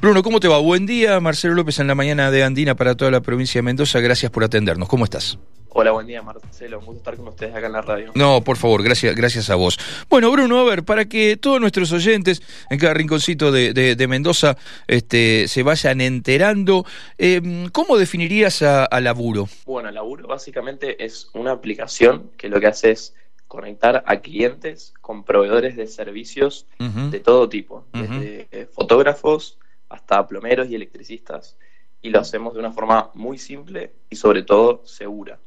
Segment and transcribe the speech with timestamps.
[0.00, 0.58] Bruno, ¿cómo te va?
[0.58, 3.98] Buen día, Marcelo López en la mañana de Andina para toda la provincia de Mendoza.
[3.98, 4.88] Gracias por atendernos.
[4.88, 5.40] ¿Cómo estás?
[5.70, 6.78] Hola, buen día, Marcelo.
[6.78, 8.12] Un gusto estar con ustedes acá en la radio.
[8.14, 9.76] No, por favor, gracias, gracias a vos.
[10.08, 12.40] Bueno, Bruno, a ver, para que todos nuestros oyentes
[12.70, 14.56] en cada rinconcito de, Mendoza
[14.86, 16.86] este, se vayan enterando,
[17.18, 19.48] em, ¿cómo definirías a, Laburo?
[19.66, 23.14] Bueno, Laburo básicamente es una aplicación que lo que hace es
[23.48, 29.58] conectar a clientes con proveedores de servicios de todo tipo, desde fotógrafos,
[29.88, 31.56] hasta plomeros y electricistas,
[32.00, 35.38] y lo hacemos de una forma muy simple y sobre todo segura.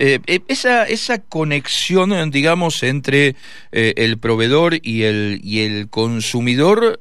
[0.00, 3.34] Eh, eh, esa, esa conexión, digamos, entre
[3.72, 7.00] eh, el proveedor y el, y el consumidor,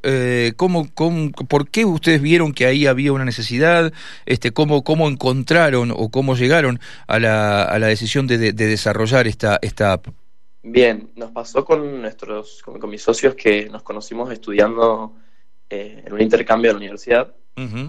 [0.56, 0.88] ¿cómo,
[1.48, 3.94] por qué ustedes vieron que ahí había una necesidad?
[4.26, 9.28] Este, ¿cómo, ¿Cómo encontraron o cómo llegaron a la, a la decisión de, de, desarrollar
[9.28, 10.08] esta, esta app?
[10.64, 15.14] Bien, nos pasó con nuestros, con mis socios que nos conocimos estudiando
[15.70, 17.34] eh, en un intercambio a la universidad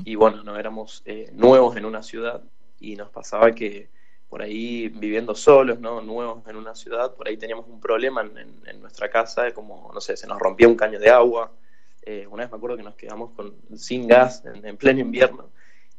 [0.05, 2.43] y bueno, no éramos eh, nuevos en una ciudad
[2.81, 3.91] y nos pasaba que
[4.29, 6.01] por ahí viviendo solos, ¿no?
[6.01, 10.17] Nuevos en una ciudad, por ahí teníamos un problema en, nuestra casa, como, no sé,
[10.17, 11.53] se nos rompía un caño de agua.
[12.03, 15.51] Eh, una vez me acuerdo que nos quedamos con, sin gas en, pleno invierno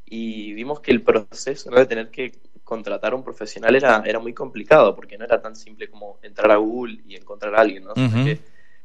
[0.03, 4.33] y vimos que el proceso de tener que contratar a un profesional era, era muy
[4.33, 7.93] complicado porque no era tan simple como entrar a Google y encontrar a alguien, ¿no?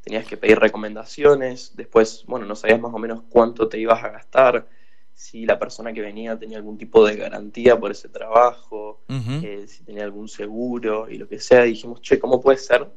[0.05, 4.09] Tenías que pedir recomendaciones, después, bueno, no sabías más o menos cuánto te ibas a
[4.09, 4.67] gastar,
[5.15, 9.83] si la persona que venía tenía algún tipo de garantía por ese trabajo, eh, si
[9.83, 12.87] tenía algún seguro y lo que sea, dijimos, che, ¿cómo puede ser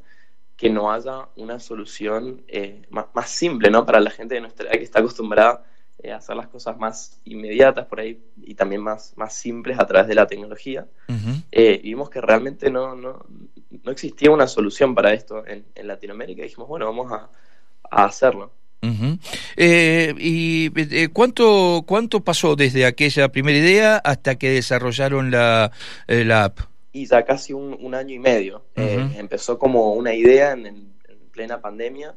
[0.55, 3.85] que no haya una solución eh, más, más, simple, ¿no?
[3.85, 5.65] Para la gente de nuestra edad que está acostumbrada
[6.01, 10.07] eh, hacer las cosas más inmediatas por ahí y también más, más simples a través
[10.07, 10.87] de la tecnología.
[11.51, 13.25] Eh, vimos que realmente no, no,
[13.83, 17.29] no, existía una solución para esto en, en Latinoamérica y dijimos, bueno, vamos a,
[17.91, 18.53] a hacerlo.
[19.57, 25.71] Eh, ¿Y cuánto, cuánto pasó desde aquella primera idea hasta que desarrollaron la,
[26.07, 26.59] la app?
[26.93, 28.63] Y ya casi un, un año y medio.
[28.75, 30.93] empezó como una idea en, en
[31.33, 32.15] plena pandemia,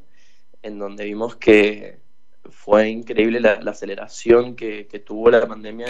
[0.62, 2.02] en donde vimos que
[2.51, 5.87] fue increíble la, aceleración que, tuvo la pandemia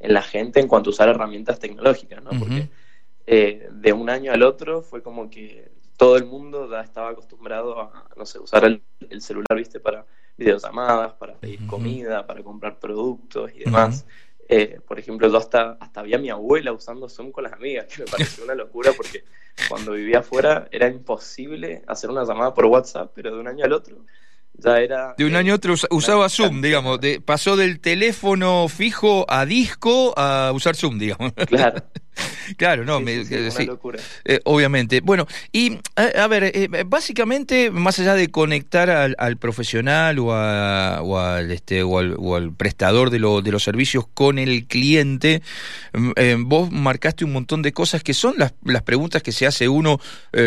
[0.00, 2.30] en, la gente en cuanto a usar herramientas tecnológicas, ¿no?
[2.38, 2.68] Porque
[3.26, 7.80] eh, de un año al otro fue como que todo el mundo ya estaba acostumbrado
[7.80, 8.82] a, no sé, usar el,
[9.20, 9.80] celular, ¿viste?
[9.80, 10.04] Para
[10.36, 14.04] videollamadas, para pedir comida, para comprar productos y demás.
[14.48, 18.02] Eh, por ejemplo, yo hasta, hasta había mi abuela usando Zoom con las amigas, que
[18.02, 19.24] me pareció una locura porque
[19.68, 23.72] cuando vivía afuera era imposible hacer una llamada por WhatsApp, pero de un año al
[23.72, 24.04] otro
[24.62, 25.14] era...
[25.16, 30.52] De un año a otro usaba Zoom, digamos, pasó del teléfono fijo a disco a
[30.52, 31.32] usar Zoom, digamos.
[31.48, 31.82] Claro.
[32.56, 35.00] Claro, no, me, eh, obviamente.
[35.00, 41.82] Bueno, y a, ver, eh, básicamente, más allá de conectar al, profesional o, al, este,
[41.82, 41.98] o
[42.36, 45.42] al, prestador de, de, los servicios con el cliente,
[45.92, 49.46] mm, eh, vos marcaste un montón de cosas que son las, las preguntas que se
[49.46, 50.00] hace uno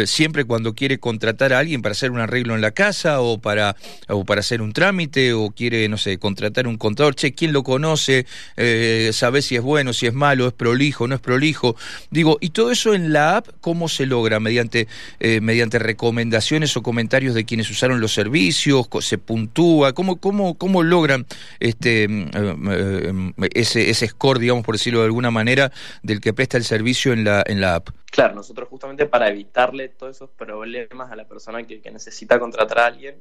[0.05, 3.75] siempre cuando quiere contratar a alguien para hacer un arreglo en la casa o para,
[4.09, 7.15] o para hacer un trámite o quiere, no sé, contratar un contador.
[7.15, 8.25] Che, ¿quién lo conoce?
[8.55, 11.75] Eh, ¿Sabés si es bueno, si es malo, es prolijo, no es prolijo?
[12.11, 14.39] Digo, y todo eso en la app, ¿cómo se logra?
[14.39, 14.87] ¿Mediante,
[15.19, 18.87] eh, mediante recomendaciones o comentarios de quienes usaron los servicios?
[19.01, 19.93] ¿Se puntúa?
[19.93, 21.25] ¿Cómo, cómo, cómo logran
[21.59, 25.71] este, mm, eh, mm, ese, ese score, digamos, por decirlo de alguna manera,
[26.03, 27.89] del que presta el servicio en la, en la app?
[28.11, 32.85] Claro, nosotros justamente para evitarle todos esos problemas a la persona que, necesita contratar a
[32.87, 33.15] alguien,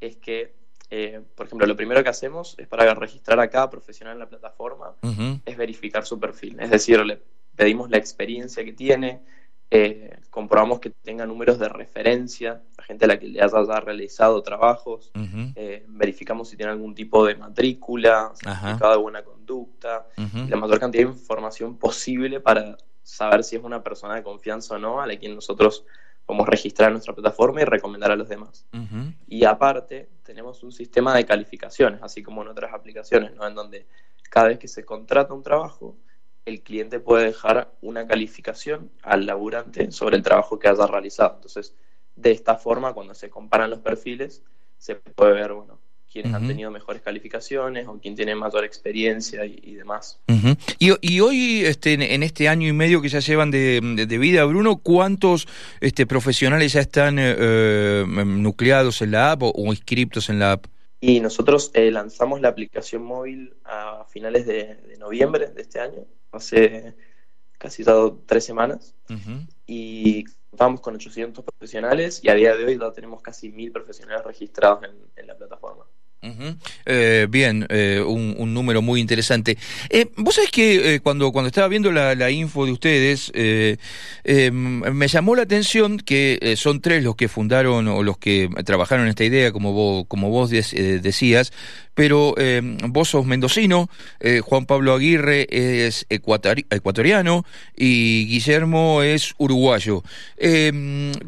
[0.00, 0.54] es que,
[0.90, 4.28] eh, por ejemplo, lo primero que hacemos es para registrar a cada profesional en la
[4.28, 4.94] plataforma,
[5.44, 6.56] es verificar su perfil.
[6.60, 7.20] Es decir, le
[7.56, 9.22] pedimos la experiencia que tiene,
[9.74, 14.42] eh, comprobamos que tenga números de referencia, la gente a la que le haya realizado
[14.42, 15.10] trabajos,
[15.56, 21.04] eh, verificamos si tiene algún tipo de matrícula, certificado de buena conducta, la mayor cantidad
[21.04, 25.16] de información posible para saber si es una persona de confianza o no, a la
[25.16, 25.86] quien nosotros
[26.26, 28.66] podemos registrar en nuestra plataforma y recomendar a los demás.
[29.26, 33.46] Y aparte, tenemos un sistema de calificaciones, así como en otras aplicaciones, ¿no?
[33.46, 33.86] en donde
[34.30, 35.96] cada vez que se contrata un trabajo,
[36.44, 41.34] el cliente puede dejar una calificación al laburante sobre el trabajo que haya realizado.
[41.36, 41.74] Entonces,
[42.16, 44.42] de esta forma, cuando se comparan los perfiles,
[44.78, 45.78] se puede ver, bueno,
[46.12, 50.20] quienes han tenido mejores calificaciones o quién tiene mayor experiencia y, demás.
[50.78, 55.48] y, hoy, este, en, este año y medio que ya llevan de, vida, Bruno, ¿cuántos
[55.80, 60.66] este, profesionales ya están eh, eh, nucleados en la app o, inscriptos en la app?
[61.00, 66.96] Y nosotros eh, lanzamos la aplicación móvil a finales de, noviembre de este año, hace
[67.58, 67.84] casi
[68.26, 68.94] tres semanas,
[69.66, 74.24] y vamos con 800 profesionales y a día de hoy ya tenemos casi 1000 profesionales
[74.24, 74.80] registrados
[75.16, 75.86] en la plataforma.
[76.86, 79.58] Eh, bien, eh, un, número muy interesante.
[79.90, 85.42] Eh, Vos sabés que cuando, cuando estaba viendo la, info de ustedes, me llamó la
[85.42, 90.04] atención que son tres los que fundaron o los que trabajaron esta idea, como vos,
[90.06, 91.52] como vos decías,
[91.94, 92.34] pero
[92.88, 93.88] vos sos mendocino,
[94.42, 97.44] Juan Pablo Aguirre es ecuatoriano
[97.76, 100.02] y Guillermo es uruguayo.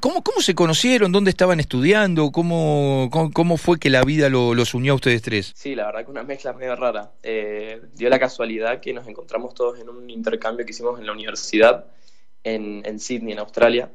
[0.00, 1.10] ¿cómo, ¿Cómo se conocieron?
[1.10, 2.30] ¿Dónde estaban estudiando?
[2.30, 4.83] ¿Cómo, cómo, fue que la vida los unió?
[4.92, 5.52] A ustedes tres?
[5.54, 7.12] Sí, la verdad que una mezcla medio rara.
[7.22, 11.12] Eh, dio la casualidad que nos encontramos todos en un intercambio que hicimos en la
[11.12, 11.86] universidad
[12.44, 13.90] en, en Sydney, en Australia.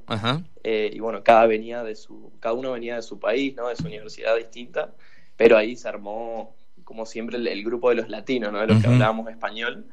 [0.63, 3.69] Eh, y bueno, cada, venía de su, cada uno venía de su país, ¿no?
[3.69, 4.91] de su universidad distinta,
[5.37, 8.59] pero ahí se armó, como siempre, el, grupo de los latinos, ¿no?
[8.59, 9.85] de los que hablábamos español.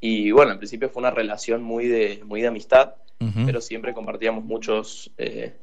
[0.00, 2.94] Y bueno, al principio fue una relación muy de, muy de amistad,
[3.44, 5.10] pero siempre compartíamos muchos...
[5.18, 5.54] Eh,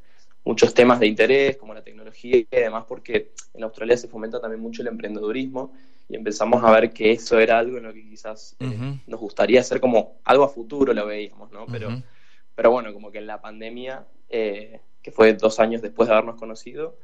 [0.45, 4.61] muchos temas de interés, como la tecnología y demás, porque en Australia se fomenta también
[4.61, 5.73] mucho el emprendedurismo
[6.07, 9.59] y empezamos a ver que eso era algo en lo que quizás eh, nos gustaría
[9.59, 11.65] hacer como algo a futuro, lo veíamos, ¿no?
[11.65, 11.89] Pero,
[12.53, 16.35] pero bueno, como que en la pandemia, eh, que fue dos años después de habernos
[16.35, 16.95] conocido,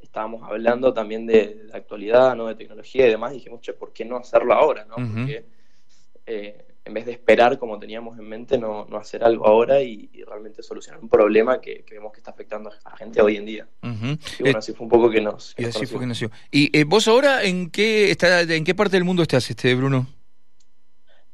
[0.00, 2.46] estábamos hablando también de, actualidad, ¿no?
[2.46, 4.96] De tecnología y demás, y dijimos, che, ¿por qué no hacerlo ahora, no?
[4.96, 5.44] Porque
[6.24, 10.08] eh, en vez de esperar como teníamos en mente, no, no hacer algo ahora y,
[10.26, 13.68] realmente solucionar un problema que, vemos que está afectando a la gente hoy en día.
[13.82, 15.54] Y bueno, así fue un poco que nos...
[15.56, 16.30] y así fue que nació.
[16.50, 20.06] ¿Y eh, vos ahora en qué, está, en qué parte del mundo estás, este Bruno?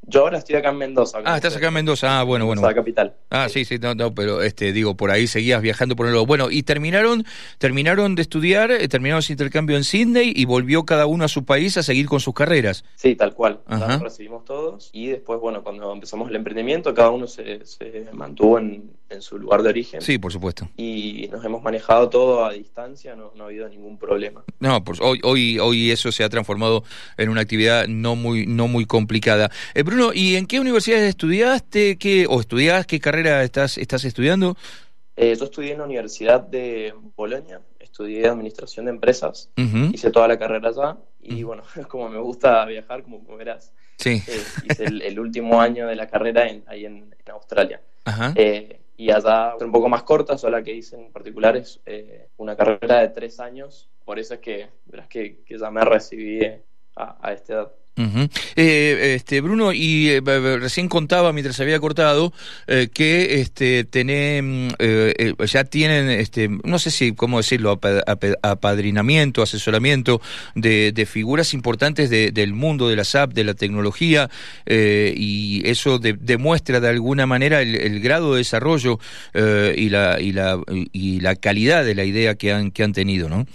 [0.07, 1.19] Yo ahora estoy acá en Mendoza.
[1.25, 2.19] Ah, estás acá en Mendoza.
[2.19, 2.61] Ah, bueno, bueno.
[2.61, 3.13] la capital.
[3.29, 6.25] Ah, sí, sí, no, no, pero este, digo, por ahí seguías viajando por el lado.
[6.25, 7.25] Bueno, y terminaron,
[7.57, 11.45] terminaron de estudiar, eh, terminaron ese intercambio en Sydney y volvió cada uno a su
[11.45, 12.83] país a seguir con sus carreras.
[12.95, 13.59] Sí, tal cual.
[13.67, 18.59] Nos recibimos todos y después, bueno, cuando empezamos el emprendimiento, cada uno se, se mantuvo
[18.59, 20.01] en, en, su lugar de origen.
[20.01, 20.69] Sí, por supuesto.
[20.77, 24.43] Y nos hemos manejado todo a distancia, no, no ha habido ningún problema.
[24.59, 26.83] No, pues hoy, hoy, hoy eso se ha transformado
[27.17, 29.49] en una actividad no muy, no muy complicada.
[29.73, 31.97] Eh, Bruno, ¿y en qué universidad estudiaste?
[31.97, 32.85] ¿Qué, ¿O estudiás?
[32.85, 34.57] ¿Qué carrera estás, estás estudiando?
[35.15, 39.49] Eh, yo estudié en la Universidad de Bolonia, estudié Administración de Empresas,
[39.93, 44.21] hice toda la carrera allá y bueno, como me gusta viajar, como, verás, sí.
[44.27, 47.81] Eh, hice el, último año de la carrera ahí en, Australia.
[48.35, 51.79] Eh, y allá un poco más corta, solo la que hice en particular es
[52.37, 56.45] una carrera de tres años, por eso es que verás que, que ya me recibí
[56.95, 57.71] a, a esta edad.
[57.97, 60.21] Eh, este Bruno y eh,
[60.59, 62.33] recién contaba mientras había cortado
[62.67, 63.87] eh, que este
[64.43, 67.79] mm, ya tienen este no sé si cómo decirlo
[68.41, 70.21] apadrinamiento asesoramiento
[70.55, 74.29] de, figuras importantes del mundo de la SAP de la tecnología
[74.67, 78.99] y eso demuestra de alguna manera el, grado de desarrollo
[79.33, 80.59] y la y la
[80.91, 83.45] y la calidad de la idea que han que han tenido no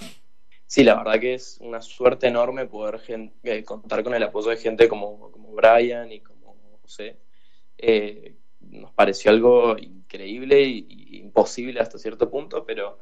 [0.70, 3.00] sí, la verdad que es una suerte enorme poder
[3.42, 7.16] eh, contar con el apoyo de gente como, como Brian y como José.
[7.76, 13.00] Eh, nos pareció algo increíble e imposible hasta cierto punto, pero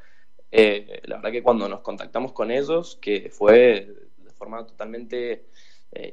[0.50, 3.86] eh, la verdad que cuando nos contactamos con ellos, que fue
[4.16, 5.48] de forma totalmente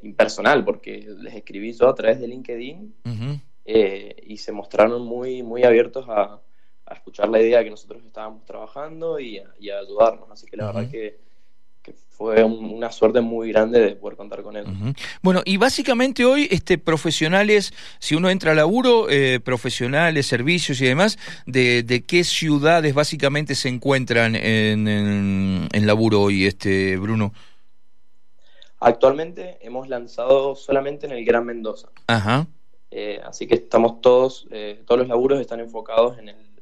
[0.03, 2.95] impersonal, porque les escribí yo a través de LinkedIn
[3.65, 6.41] y se mostraron muy, muy abiertos a,
[6.91, 10.29] escuchar la idea que nosotros estábamos trabajando y a, ayudarnos.
[10.29, 11.24] Así que la verdad que
[11.93, 14.65] fue una suerte muy grande de poder contar con él.
[15.21, 20.85] Bueno, y básicamente hoy, este, profesionales, si uno entra a laburo, eh, profesionales, servicios y
[20.85, 27.33] demás, de, qué ciudades básicamente se encuentran en, en, laburo hoy, este, Bruno?
[28.79, 31.89] Actualmente hemos lanzado solamente en el Gran Mendoza.
[32.07, 32.47] Ajá.
[32.91, 36.54] Eh, así que estamos todos, eh, todos los laburos están enfocados en el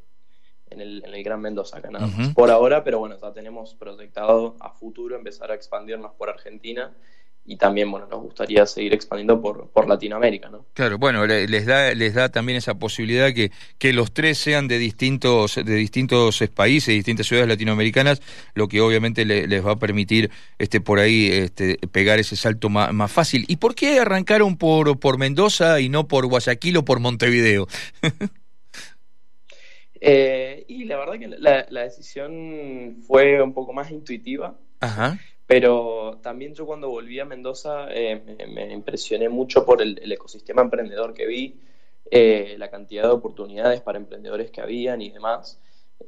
[0.74, 1.90] en el, Gran Mendoza, acá
[2.34, 6.92] por ahora, pero bueno, ya tenemos proyectado a futuro empezar a expandirnos por Argentina
[7.46, 10.66] y también, bueno, nos gustaría seguir expandiendo por, por Latinoamérica, ¿no?
[10.74, 14.78] Claro, bueno, les da, les da también esa posibilidad que, que los tres sean de
[14.78, 18.22] distintos, de distintos países, distintas ciudades latinoamericanas,
[18.54, 22.94] lo que obviamente les va a permitir este, por ahí este, pegar ese salto más,
[22.94, 23.44] más fácil.
[23.50, 27.68] ¿Y por qué arrancaron por, por Mendoza y no por Guayaquil o por Montevideo?
[30.06, 34.54] Eh, y la verdad que la, decisión fue un poco más intuitiva.
[35.48, 38.22] Pero también yo cuando volví a Mendoza eh,
[38.54, 41.58] me, impresioné mucho por el, ecosistema emprendedor que vi,
[42.12, 45.62] eh, la cantidad de oportunidades para emprendedores que habían y demás.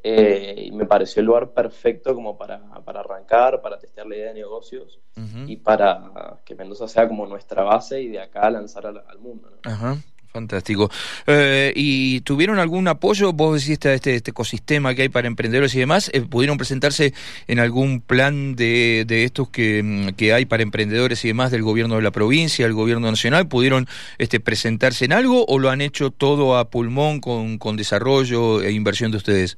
[0.04, 5.00] y me pareció el lugar perfecto como para, arrancar, para testear la idea de negocios
[5.48, 9.58] y para que Mendoza sea como nuestra base y de acá lanzar al, mundo.
[9.64, 9.96] Ajá
[10.36, 10.92] Fantástico.
[11.28, 13.32] Eh, ¿Y tuvieron algún apoyo?
[13.32, 16.12] Vos decís este, este ecosistema que hay para emprendedores y demás.
[16.14, 17.14] Eh, ¿Pudieron presentarse
[17.48, 21.64] en algún plan de, de estos que, mm, que, hay para emprendedores y demás del
[21.64, 23.48] gobierno de la provincia, del gobierno nacional?
[23.48, 23.88] ¿Pudieron
[24.18, 28.74] este, presentarse en algo o lo han hecho todo a pulmón con, con desarrollo e
[28.74, 29.58] inversión de ustedes?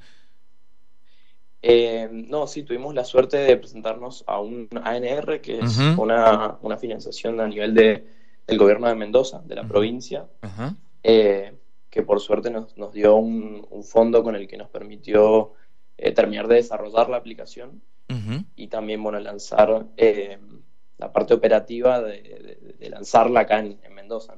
[1.64, 6.78] Eh, no, sí, tuvimos la suerte de presentarnos a un ANR, que es una, una
[6.78, 10.26] financiación a nivel de el gobierno de Mendoza, de la provincia,
[11.04, 11.54] eh,
[11.90, 15.54] que por suerte nos, dio un, fondo con el que nos permitió
[15.98, 17.82] eh, terminar de desarrollar la aplicación
[18.56, 20.40] y también bueno, lanzar eh,
[20.98, 22.58] la parte operativa de,
[22.90, 24.34] lanzarla acá en, Mendoza.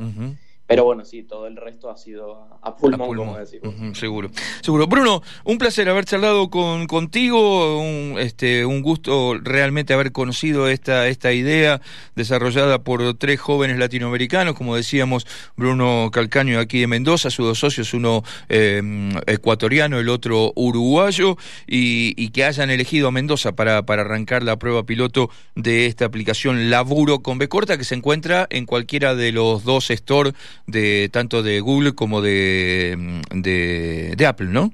[0.70, 3.74] Pero bueno, sí, todo el resto ha sido a, pulmón, como decimos.
[3.98, 4.30] seguro,
[4.62, 4.86] seguro.
[4.86, 11.08] Bruno, un placer haber charlado con, contigo, un, este, un gusto realmente haber conocido esta,
[11.08, 11.82] esta idea
[12.16, 15.26] desarrollada por tres jóvenes latinoamericanos, como decíamos,
[15.58, 21.36] Bruno Calcaño aquí de Mendoza, sus dos socios, uno em, ecuatoriano, el otro uruguayo,
[21.66, 26.70] y, que hayan elegido a Mendoza para, para arrancar la prueba piloto de esta aplicación
[26.70, 30.36] Laburo con B corta, que se encuentra en cualquiera de los dos stores
[30.72, 34.72] de tanto de Google como de, de, Apple, ¿no?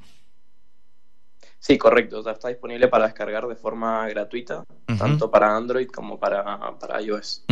[1.66, 2.20] Sí, correcto.
[2.20, 4.64] O está disponible para descargar de forma gratuita,
[5.00, 6.44] tanto para Android como para,
[6.80, 7.44] para iOS.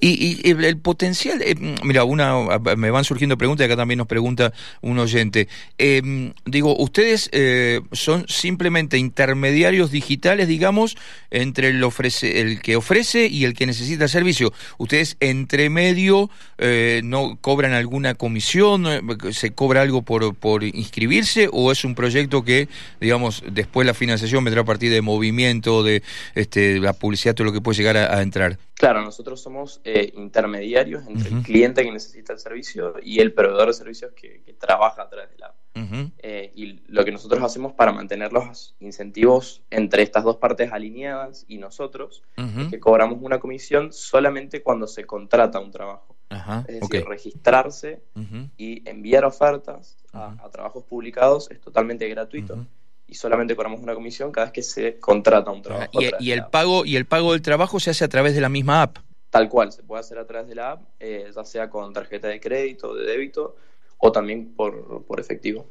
[0.00, 4.06] y, y, el potencial, eh, mira, una me van surgiendo preguntas, y acá también nos
[4.06, 5.46] pregunta un oyente.
[5.76, 10.96] Em, digo, ustedes eh, son simplemente intermediarios digitales, digamos,
[11.30, 14.54] entre el, ofrece, el que ofrece y el que necesita el servicio.
[14.78, 18.86] Ustedes entre medio eh, no cobran alguna comisión,
[19.32, 22.70] se cobra algo por, por inscribirse o es un proyecto que,
[23.02, 26.02] digamos, después la financiación vendrá a partir de movimiento, de
[26.34, 28.58] este, la publicidad, todo lo que puede llegar a, entrar.
[28.74, 33.68] Claro, nosotros somos eh, intermediarios entre el cliente que necesita el servicio y el proveedor
[33.68, 35.54] de servicios que, trabaja a través de la app.
[36.18, 41.46] Eh, y lo que nosotros hacemos para mantener los incentivos entre estas dos partes alineadas
[41.48, 46.16] y nosotros es que cobramos una comisión solamente cuando se contrata un trabajo.
[46.68, 48.02] es decir, registrarse
[48.58, 52.66] y enviar ofertas a, trabajos publicados es totalmente gratuito
[53.10, 55.90] y solamente cobramos una comisión cada vez que se contrata un trabajo.
[56.20, 58.82] y, el pago y el pago del trabajo se hace a través de la misma
[58.82, 58.98] app.
[59.30, 62.28] Tal cual, se puede hacer a través de la app, eh, ya sea con tarjeta
[62.28, 63.56] de crédito, de débito
[64.00, 65.66] o también por, por efectivo.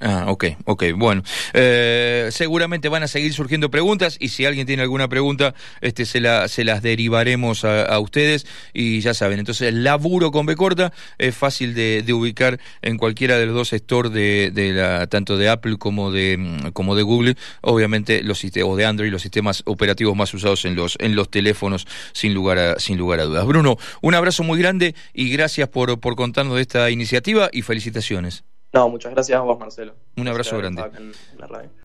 [0.00, 1.22] Ah, ok, ok, bueno.
[1.52, 6.20] Eh, seguramente van a seguir surgiendo preguntas y si alguien tiene alguna pregunta, este se,
[6.20, 10.92] la, se las derivaremos a, ustedes y ya saben, entonces el laburo con B corta
[11.18, 15.48] es fácil de, de ubicar en cualquiera de los dos stores de, de tanto de
[15.48, 20.32] Apple como de, como de Google, obviamente los o de Android, los sistemas operativos más
[20.34, 23.46] usados en los, en los teléfonos, sin lugar a, sin lugar a dudas.
[23.46, 28.44] Bruno, un abrazo muy grande y gracias por, por contarnos de esta iniciativa y felicitaciones.
[28.72, 29.94] No, muchas gracias a vos, Marcelo.
[30.16, 30.82] Un abrazo grande.